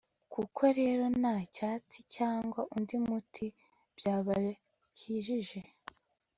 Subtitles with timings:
[0.33, 3.45] koko rero, nta cyatsi cyangwa undi muti
[3.97, 5.59] byabakijije